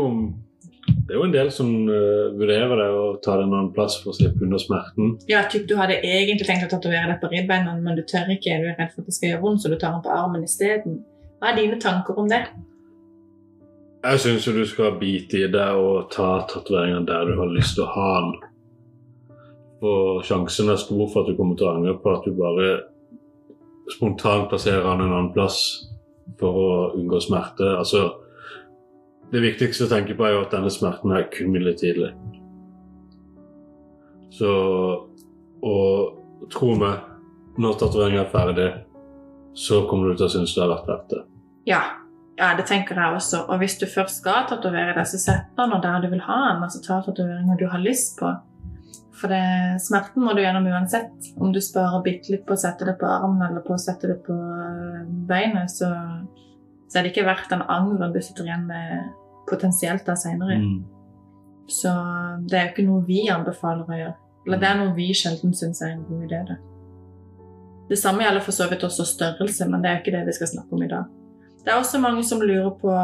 [0.86, 3.98] det er jo en del som uh, vurderer det å ta det en annen plass
[4.00, 5.16] for å slippe unna smerten.
[5.28, 8.60] Ja, typ du hadde egentlig tenkt å tatovere deg på ribbeina, men du tør ikke.
[8.62, 10.46] Du er redd for at det skal gjøre vondt, så du tar den på armen
[10.46, 11.02] isteden.
[11.42, 12.44] Hva er dine tanker om det?
[14.02, 17.84] Jeg syns du skal bite i det og ta tatoveringen der du har lyst til
[17.84, 18.32] å ha den.
[19.82, 22.72] Og sjansen er stor for at du kommer til å angre på at du bare
[23.90, 25.88] spontant plassere han en annen plass
[26.40, 26.68] for å
[26.98, 27.66] unngå smerte.
[27.78, 28.04] Altså,
[29.32, 32.12] det viktigste å tenke på er jo at denne smerten er kun midlertidig.
[34.32, 34.52] Så
[35.62, 37.04] Og tro meg,
[37.54, 38.70] når tatoveringa er ferdig,
[39.54, 41.20] så kommer du til å synes det har vært verdt det.
[41.70, 41.82] Ja,
[42.34, 43.44] ja, det tenker jeg også.
[43.46, 46.64] Og hvis du først skal tatovere deg, så sett den der du vil ha den.
[46.66, 48.32] Altså ta tatoveringa du har lyst på.
[49.12, 49.42] For det,
[49.84, 51.12] smerten må du gjennom uansett.
[51.36, 54.08] Om du sparer bitte litt på å sette det på armen eller på å sette
[54.08, 55.90] det på øh, beinet, så,
[56.88, 59.12] så er det ikke verdt den angeren du sitter igjen med
[59.50, 60.58] potensielt da seinere.
[60.62, 60.80] Mm.
[61.68, 61.92] Så
[62.48, 64.18] det er jo ikke noe vi anbefaler å gjøre.
[64.46, 66.40] Eller det er noe vi sjelden syns er en god idé.
[66.48, 66.58] Det.
[67.92, 70.38] det samme gjelder for så vidt også størrelse, men det er jo ikke det vi
[70.40, 71.10] skal snakke om i dag.
[71.62, 72.96] Det er også mange som lurer på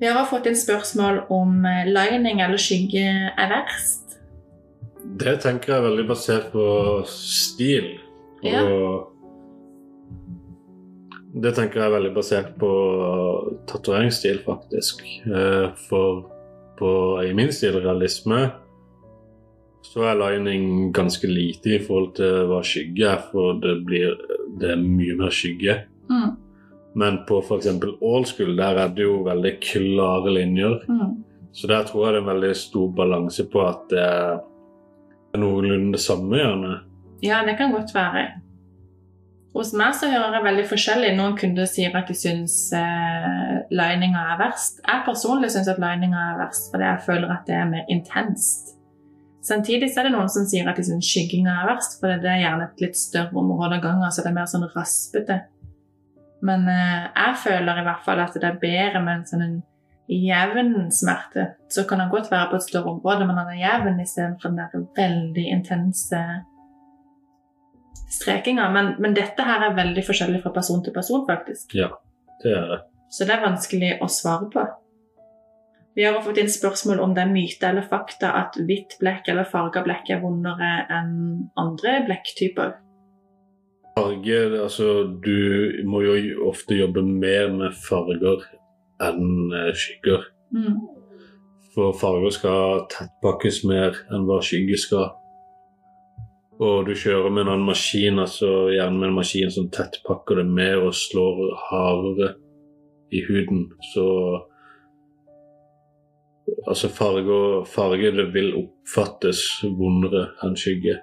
[0.00, 4.18] Vi har fått inn spørsmål om eh, lining eller skygge er verst.
[5.16, 6.64] Det tenker jeg er veldig basert på
[7.08, 7.94] stil.
[8.42, 8.64] Og Ja.
[11.40, 12.70] det tenker jeg er veldig basert på
[13.66, 15.02] tatoveringsstil, faktisk.
[15.26, 16.24] Eh, For
[16.76, 16.90] på,
[17.24, 18.50] i min stil, realisme,
[19.82, 24.12] så er lining ganske lite i forhold til hva skygge er, for det blir
[24.60, 25.84] det er mye mer skygge.
[26.10, 26.36] Mm.
[26.96, 27.68] Men på f.eks.
[28.00, 30.78] All school, der er det jo veldig klare linjer.
[30.88, 31.18] Mm.
[31.52, 35.96] Så der tror jeg det er en veldig stor balanse på at det er noenlunde
[35.96, 36.74] det samme, gjerne.
[37.24, 38.26] Ja, det kan godt være.
[39.56, 41.12] Hos meg så hører jeg veldig forskjellig.
[41.16, 44.82] Noen kunder sier at de syns eh, lininga er verst.
[44.84, 48.74] Jeg personlig syns at lininga er verst, fordi jeg føler at det er mer intenst.
[49.46, 52.32] Samtidig så er det noen som sier at de syns skygginga er verst, fordi det
[52.34, 55.38] er gjerne et litt større område av gangen, så det er mer sånn raspete.
[56.44, 59.56] Men eh, jeg føler i hvert fall at det er bedre med en sånn
[60.06, 61.48] jevn smerte.
[61.72, 64.60] Så kan den godt være på et større område, men den er jevn istedenfor den
[64.60, 66.22] der veldig intense
[68.18, 68.68] strekinga.
[68.70, 71.74] Men, men dette her er veldig forskjellig fra person til person, faktisk.
[71.74, 71.90] Ja,
[72.42, 72.82] Det er det.
[73.10, 74.64] Så det er vanskelig å svare på.
[75.96, 79.48] Vi har fått inn spørsmål om det er myte eller fakta at hvitt blekk eller
[79.48, 81.14] farga blekk er vondere enn
[81.56, 82.74] andre blekktyper.
[83.96, 88.44] Farge Altså, du må jo ofte jobbe mer med farger
[89.02, 90.26] enn eh, skygger.
[90.52, 90.80] Mm.
[91.74, 95.14] For farger skal tettpakkes mer enn hva skygge skal.
[96.56, 100.46] Og du kjører med en annen maskin, altså gjerne med en maskin som tettpakker det
[100.48, 102.34] mer og slår hardere
[103.12, 103.70] i huden.
[103.94, 104.06] Så
[106.66, 109.40] Altså farge, farge det vil oppfattes
[109.78, 110.94] vondere enn skygge.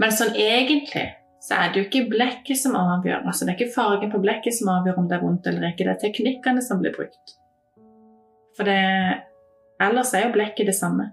[0.00, 1.04] Men sånn egentlig
[1.48, 3.22] så er det jo ikke blekket som avgjør.
[3.24, 5.86] Altså Det er ikke fargen på blekket som avgjør om det er vondt eller ikke.
[5.86, 7.38] Det er teknikkene som blir brukt.
[8.58, 8.82] For det
[9.78, 11.12] Ellers er jo blekket det samme.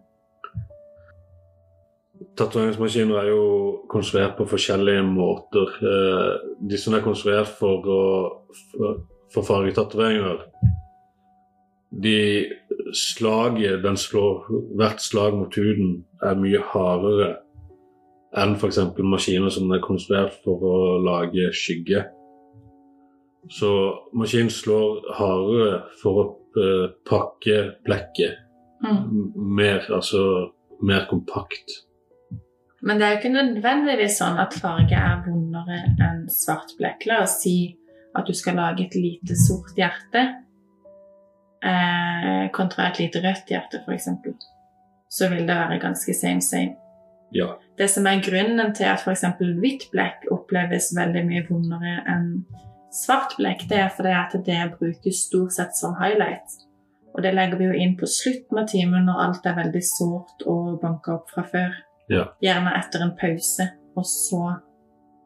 [2.36, 3.44] Tatoveringsmaskiner er jo
[3.92, 5.76] konstruert på forskjellige måter.
[5.86, 6.32] Eh,
[6.72, 8.96] de som er konstruert for, å,
[9.30, 10.42] for fargetatoveringer,
[12.04, 12.18] de
[12.98, 17.36] slaget den slår, Hvert slag mot huden er mye hardere
[18.36, 18.80] enn f.eks.
[19.00, 22.06] maskiner som er konstruert for å lage skygge.
[23.52, 23.70] Så
[24.18, 26.26] maskinen slår hardere for å
[26.58, 28.42] eh, pakke blekket
[28.84, 29.32] Mm.
[29.36, 31.72] mer, altså mer kompakt.
[32.82, 37.08] Men det er jo ikke nødvendigvis sånn at farge er vondere enn svart blekk.
[37.10, 37.56] La oss si
[38.16, 40.22] at du skal lage et lite sort hjerte
[41.66, 44.10] eh, kontra et lite rødt hjerte, f.eks.
[45.10, 46.76] Så vil det være ganske same same.
[47.36, 47.50] Ja.
[47.76, 49.26] Det som er grunnen til at f.eks.
[49.60, 52.30] hvitt blekk oppleves veldig mye vondere enn
[52.96, 56.62] svart blekk, det er fordi at det brukes stort sett som highlight.
[57.16, 60.46] Og det legger vi jo inn på slutten av timen når alt er veldig sårt
[60.52, 61.76] og banka opp fra før.
[62.12, 62.30] Ja.
[62.44, 64.42] Gjerne etter en pause, og så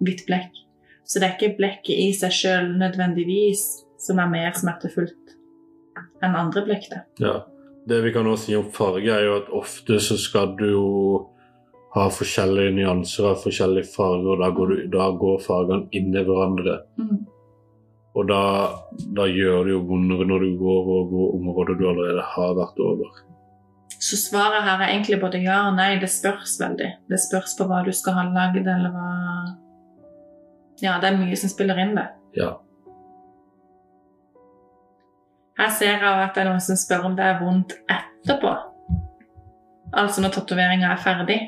[0.02, 0.54] hvitt blekk.
[1.10, 3.63] Så det er ikke blekket i seg sjøl nødvendigvis
[4.00, 5.36] som er mer smertefullt
[6.24, 6.91] enn andre blekk.
[7.22, 7.41] Ja.
[7.89, 10.88] Det vi kan også si om farge, er jo at ofte så skal du jo
[11.95, 16.25] ha forskjellige nyanser av forskjellige farger, og da går, du, da går fargene inn i
[16.25, 16.75] hverandre.
[17.02, 17.23] Mm.
[18.19, 18.43] Og da,
[19.15, 23.25] da gjør det jo vondere når du går over områder du allerede har vært over.
[23.99, 25.91] Så svaret her er egentlig både ja og nei.
[25.99, 26.88] Det spørs veldig.
[27.12, 29.10] Det spørs på hva du skal ha lagd, eller hva
[30.80, 32.08] Ja, det er mye som spiller inn, det.
[32.39, 32.54] Ja.
[35.60, 38.54] Her ser jeg at det er noen som spør om det er vondt etterpå.
[39.99, 41.39] Altså når tatoveringa er ferdig.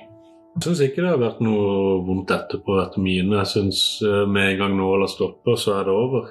[0.56, 3.38] Jeg syns ikke det har vært noe vondt etterpå etter mine.
[3.40, 3.82] Jeg syns
[4.28, 6.30] med en gang nåla stopper, så er det over.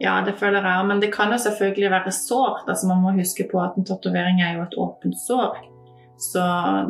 [0.00, 2.66] Ja, det føler jeg òg, men det kan jo selvfølgelig være sårt.
[2.68, 5.56] Altså, man må huske på at en tatovering er jo et åpent sår.
[6.16, 6.40] Så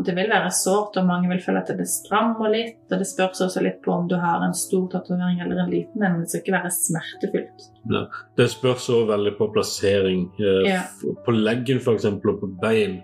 [0.07, 2.77] det vil være sårt, og mange vil føle at det strammer litt.
[2.93, 6.05] Og det spørs også litt på om du har en stor tatovering eller en liten
[6.07, 6.21] en.
[6.23, 7.67] Det skal ikke være smertefullt.
[7.91, 8.05] Ja.
[8.39, 10.29] Det spørs også veldig på plassering.
[10.39, 10.81] Eh, Ja.
[11.27, 12.07] På leggen f.eks.
[12.07, 13.01] og på bein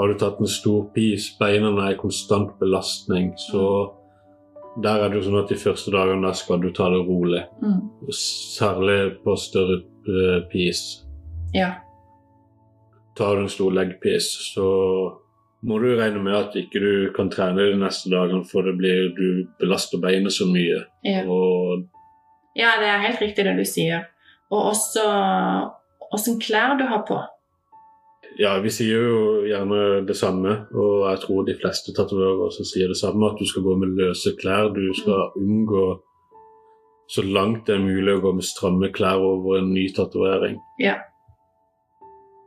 [0.00, 1.28] har du tatt en stor pis.
[1.38, 3.34] Beina er i konstant belastning.
[3.38, 3.62] Så
[4.80, 7.42] der er det jo sånn at de første dagene der skal du ta det rolig.
[7.60, 7.82] Mm.
[8.16, 10.82] Særlig på større eh, pis.
[11.52, 11.74] Ja.
[13.18, 14.68] Tar du en stor leggpis, så
[15.66, 19.10] må du regne med at ikke du kan trene de neste dagene, for det blir,
[19.18, 20.84] du belaster beinet så mye.
[21.04, 21.24] ja.
[21.28, 21.88] Og
[22.56, 24.08] Ja, det er helt riktig det du sier.
[24.50, 25.04] Og også
[26.10, 27.20] åssen klær du har på.
[28.40, 32.88] Ja, vi sier jo gjerne det samme, og jeg tror de fleste tatoverer også sier
[32.88, 34.70] det samme, at du skal gå med løse klær.
[34.72, 35.84] Du skal unngå
[37.10, 40.56] så langt det er mulig å gå med stramme klær over en ny tatovering.
[40.80, 40.96] Ja.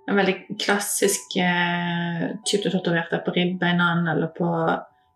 [0.09, 4.49] En veldig klassisk eh, type tatovert er på ribbeina eller på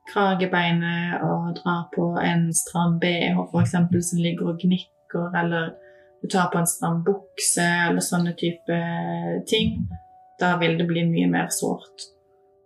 [0.07, 3.75] kragebeinet og drar på en stram bh f.eks.
[4.11, 5.73] som ligger og gnikker, eller
[6.21, 8.77] du tar på en stram bukse eller sånne type
[9.49, 9.87] ting.
[10.39, 12.03] Da vil det bli mye mer sårt.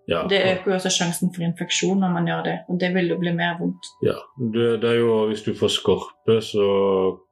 [0.10, 3.08] Ja, Det øker jo også sjansen for infeksjon når man gjør det, og det vil
[3.14, 3.86] jo bli mer vondt.
[4.04, 4.16] Ja,
[4.56, 6.66] det, det er jo Hvis du får skorpe, så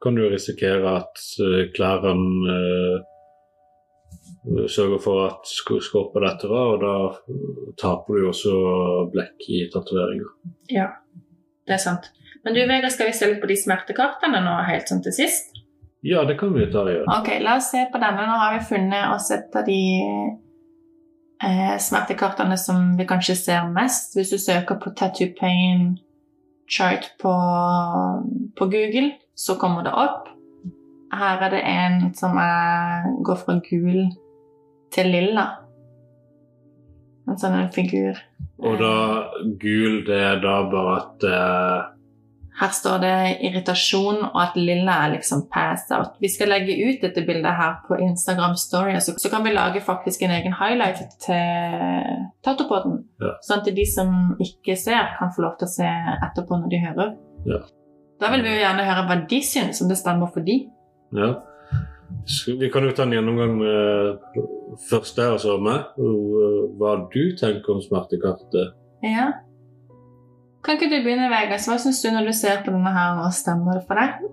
[0.01, 2.13] kan du risikere at eh, klærne
[2.53, 2.97] eh,
[4.71, 6.93] sørger for at sk- skorpa detter av, og da
[7.81, 8.53] taper du også
[9.13, 10.29] blekk i tatoveringa.
[10.71, 10.87] Ja,
[11.67, 12.07] det er sant.
[12.45, 15.58] Men du Vegard, skal vi se litt på de smertekartene nå helt sånn til sist?
[16.01, 17.17] Ja, det kan vi jo ta og gjøre.
[17.17, 18.27] Ok, la oss se på denne.
[18.27, 19.79] Nå har vi funnet oss et av de
[21.43, 24.15] eh, smertekartene som vi kanskje ser mest.
[24.15, 25.97] Hvis du søker på tattoo pain
[26.69, 27.33] chart på,
[28.55, 30.29] på Google, så kommer det opp.
[31.19, 34.11] Her er det en som er, går fra gul
[34.93, 35.47] til lilla.
[37.27, 38.17] En sånn figur.
[38.59, 38.95] Og da
[39.61, 41.87] gul, det er da bare at er
[42.59, 43.11] Her står det
[43.47, 46.17] irritasjon, og at lilla er liksom pass out.
[46.19, 49.79] Vi skal legge ut dette bildet her på Instagram Story, så, så kan vi lage
[49.85, 52.97] faktisk en egen highlight til Tattopoden.
[53.23, 53.31] Ja.
[53.47, 55.87] Sånn at de som ikke ser, kan få lov til å se
[56.27, 57.13] etterpå når de hører.
[57.47, 57.61] Ja.
[58.19, 60.59] Da vil vi jo gjerne høre hva de syns, om det stemmer for de.
[61.15, 61.31] Ja.
[62.59, 64.39] Vi kan jo ta en gjennomgang med
[64.89, 65.93] først her og så meg.
[65.95, 68.73] eh, Hva du tenker om smertekartet.
[69.05, 69.29] Ja.
[70.63, 71.61] Kan ikke du begynne, Vegard?
[71.61, 74.29] Så Hva syns du når du ser på denne her, og stemmer det for deg?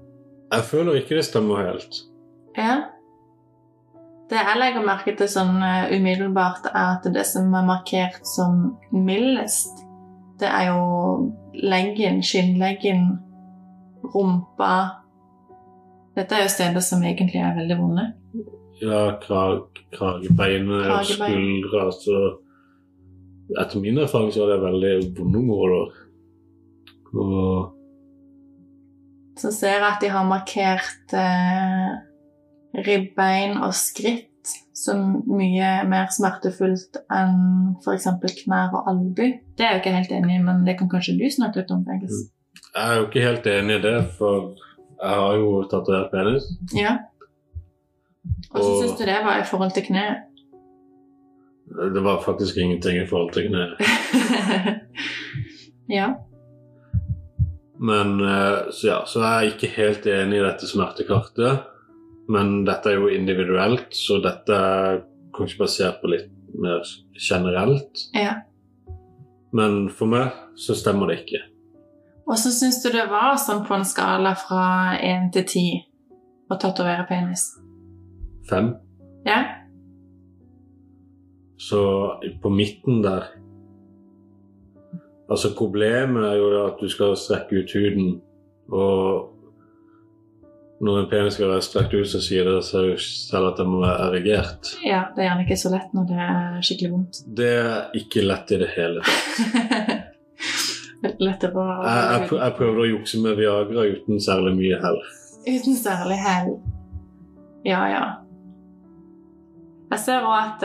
[0.52, 2.02] Jeg føler ikke det stemmer helt.
[2.58, 2.76] Ja.
[4.30, 8.72] Det jeg legger merke til sånn eh, umiddelbart, er at det som er markert som
[8.90, 9.84] mildest,
[10.40, 10.82] det er jo
[11.54, 13.06] leggen, skinnleggen,
[14.14, 14.72] rumpa
[16.16, 18.04] Dette er jo steder som egentlig er veldig vonde.
[18.80, 21.82] Ja, krag, kragebeinet og skuldre.
[21.82, 22.20] Altså,
[23.60, 25.90] etter min erfaring så er det veldig vonde områder.
[27.14, 27.72] Og
[29.36, 31.90] Så ser jeg at de har markert eh,
[32.86, 34.32] ribbein og skritt
[34.76, 38.06] som mye mer smertefullt enn f.eks.
[38.44, 39.26] knær og albu.
[39.56, 41.74] Det er jeg jo ikke helt enig i, men det kan kanskje du snakke litt
[41.74, 42.06] om, jeg
[42.76, 44.54] er jo ikke helt enig i det, for
[45.00, 46.48] jeg har jo tatovert penis.
[46.76, 46.96] Ja.
[48.52, 50.06] Og så Og- syns du det var i forhold til kne?
[51.94, 53.80] Det var faktisk ingenting i forhold til kneet.
[55.98, 56.12] ja.
[57.78, 61.66] Men eh, så ja, så jeg er ikke helt enig i dette smertekartet.
[62.32, 65.02] Men dette er jo individuelt, så dette er
[65.36, 66.82] kanskje basert på litt mer
[67.20, 68.08] generelt.
[68.16, 68.40] ja.
[69.56, 71.38] Men for meg så stemmer det ikke.
[72.26, 75.66] Og så syns du det var sånn på en skala fra én til ti
[76.50, 77.46] å tatovere penis?
[78.50, 78.72] Fem.
[79.26, 79.38] Ja?
[81.56, 81.80] Så
[82.42, 83.30] på midten der
[85.28, 88.20] Altså, problemet er jo at du skal strekke ut huden,
[88.70, 89.32] og
[90.80, 93.80] når en penis skal være strekt ut, så sier det seg selv at den må
[93.80, 94.74] være erigert.
[94.84, 95.06] ja.
[95.16, 97.20] Det er gjerne ikke så lett når det er skikkelig vondt.
[97.38, 100.04] Det er ikke lett i det hele tatt.
[101.22, 105.00] Lettere å Jeg, jeg, prø- jeg prøvde å jukse med Viagra uten særlig mye hell.
[105.46, 106.52] Uten særlig hell.
[107.66, 108.04] Ja, ja.
[109.86, 110.64] Jeg ser òg at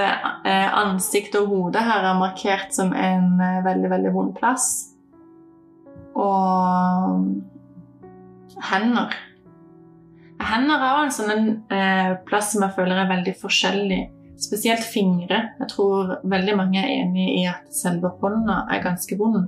[0.82, 4.69] ansiktet og hodet her er markert som en eh, veldig, veldig vond plass.
[6.17, 7.28] Og
[8.72, 9.13] hender.
[10.41, 14.01] Hender er også en sånn eh, plass som jeg føler er veldig forskjellig.
[14.41, 15.43] Spesielt fingre.
[15.59, 19.45] Jeg tror veldig mange er enig i at selve hånda er ganske vond.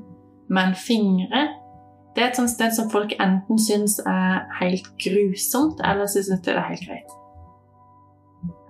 [0.53, 1.47] Men fingre
[2.13, 6.53] det er et sånt sted som folk enten syns er helt grusomt, eller syns det
[6.53, 7.15] er helt greit.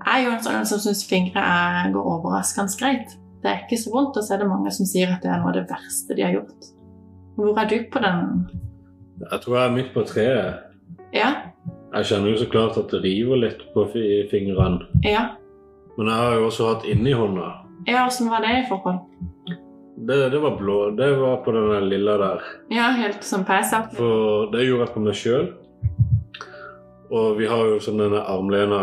[0.04, 3.16] Jeg er jo en sånn som syns fingre er, går overraskende greit.
[3.44, 5.40] Det er ikke så vondt, og så er det mange som sier at det er
[5.40, 6.70] noe av det verste de har gjort.
[7.36, 8.22] Hvor er du på den?
[9.24, 10.62] Jeg tror jeg er midt på treet.
[11.16, 11.32] Ja?
[11.94, 14.88] Jeg kjenner jo så klart at det river litt på fingrene.
[15.06, 15.26] Ja?
[15.98, 17.50] Men jeg har jo også hatt inni hånda.
[17.88, 19.04] Ja, Åssen var det i forhold?
[20.08, 20.78] Det, det var blå.
[20.98, 22.46] Det var på den lilla der.
[22.74, 24.00] Ja, helt som peisaktig.
[24.00, 25.50] For det gjorde jeg på meg sjøl.
[27.14, 28.80] Og vi har jo sånn denne armlena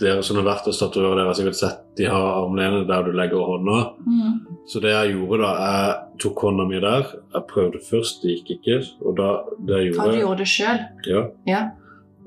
[0.00, 3.12] Dere som har vært hos tatoverer, dere har sikkert sett de har armlene der du
[3.16, 3.78] legger hånda.
[4.06, 4.38] Mm.
[4.70, 7.12] Så det jeg gjorde da, jeg tok hånda mi der.
[7.34, 8.80] Jeg prøvde først, det gikk ikke.
[9.04, 9.30] Og da
[9.68, 10.82] det jeg Ja, du gjorde gjorde det sjøl?
[11.10, 11.26] ja.
[11.50, 11.62] Ja.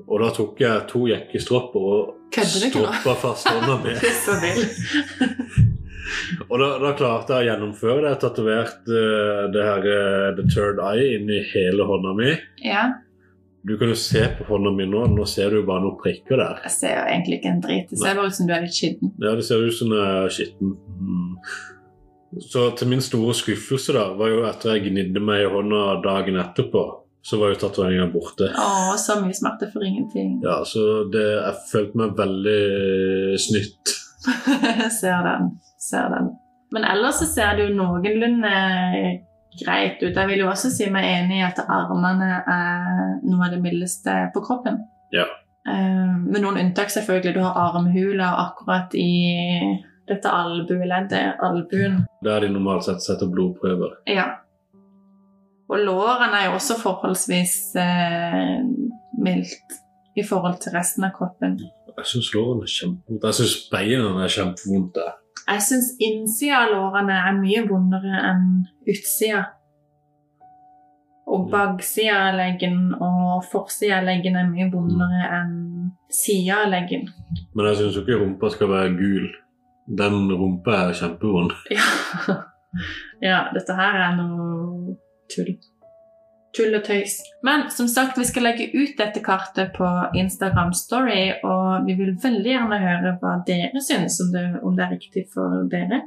[0.04, 3.94] Og da tok jeg to jekkestropper og stroppa fast hånda mi.
[6.50, 8.12] Og da, da klarte jeg å gjennomføre det.
[8.12, 12.34] Jeg tatoverte uh, det her uh, The Third Eye inni hele hånda mi.
[12.64, 12.86] Ja.
[13.64, 15.06] Du kan jo se på hånda mi nå.
[15.14, 16.58] Nå ser du jo bare noen prikker der.
[16.66, 17.86] Jeg ser jo egentlig ikke en drit.
[17.88, 19.14] Det ser bare ut som du er litt skitten.
[19.22, 20.74] Ja, det ser ut som jeg er skitten.
[21.00, 21.30] Mm.
[22.44, 26.36] Så til min store skuffelse da, var jo etter jeg gnidde meg i hånda dagen
[26.42, 26.84] etterpå,
[27.24, 28.50] så var jo tatoveringa borte.
[28.52, 30.40] Å, så mye smerte for ingenting.
[30.44, 33.94] Ja, så det, jeg følte meg veldig snytt.
[35.00, 35.54] ser den.
[35.80, 36.34] Ser den.
[36.74, 38.52] Men ellers så ser det jo noenlunde
[39.60, 40.16] greit ut.
[40.16, 44.14] Jeg vil jo også si meg enig i at armene er noe av det mildeste
[44.34, 44.82] på kroppen.
[45.14, 45.26] Ja.
[45.68, 47.34] Eh, med noen unntak, selvfølgelig.
[47.36, 49.10] Du har armhula akkurat i
[50.08, 52.02] dette albueleddet, albuen.
[52.24, 54.00] Der de normalt sett setter blodprøver.
[54.10, 54.26] Ja.
[55.70, 58.60] Og lårene er jo også forholdsvis eh,
[59.24, 59.80] mildt
[60.16, 61.56] i forhold til resten av kroppen.
[61.94, 63.24] Jeg syns lårene er kjempevondt.
[63.30, 64.94] Jeg syns beina er kjempevondt.
[64.98, 65.14] der.
[65.44, 68.46] Jeg syns innsida av lårene er mye vondere enn
[68.88, 69.42] utsida.
[71.34, 75.54] Og baksida av leggen og forsida av leggen er mye vondere enn
[76.12, 77.08] sida av leggen.
[77.52, 79.28] Men jeg syns jo ikke rumpa skal være gul.
[80.00, 81.52] Den rumpa er kjempevond.
[81.72, 81.88] Ja.
[83.28, 84.96] ja, dette her er noe
[85.32, 85.54] tull.
[86.54, 87.16] Tull og tøys.
[87.42, 92.12] Men som sagt, vi skal legge ut dette kartet på Instagram Story, og vi vil
[92.22, 95.98] veldig gjerne høre hva dere syns, om det, om det er riktig for dere.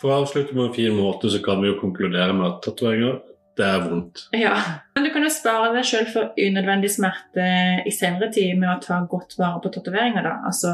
[0.00, 3.14] For å avslutte med en fin måte, så kan vi jo konkludere med at tatoveringer,
[3.54, 4.16] det er vondt.
[4.34, 4.56] Ja,
[4.96, 7.44] Men du kan jo spare deg sjøl for unødvendig smerte
[7.86, 10.22] i senere tid med å ta godt vare på tatoveringer.
[10.26, 10.34] da.
[10.50, 10.70] Altså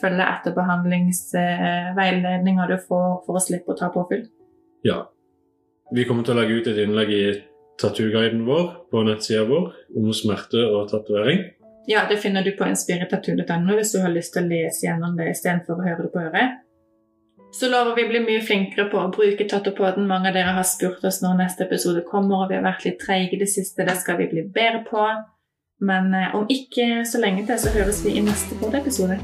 [0.00, 4.24] følge etterbehandlingsveiledninga du får for å slippe å ta påfyll.
[4.86, 4.98] Ja.
[5.94, 7.24] Vi kommer til å legge ut et innlegg i
[7.80, 11.42] tattooguiden vår på nettsida vår om smerte og tatovering.
[11.86, 15.30] Ja, det finner du på inspiretattoo.no hvis du har lyst til å lese gjennom det
[15.34, 16.62] istedenfor å høre det på øret.
[17.54, 20.08] Så lover vi å bli mye flinkere på å bruke Tattopoden.
[20.10, 22.98] Mange av dere har spurt oss når neste episode kommer, og vi har vært litt
[23.00, 23.86] treige i det siste.
[23.86, 25.06] Det skal vi bli bedre på.
[25.86, 29.20] Men eh, om ikke så lenge til, så høres vi i neste podepisode.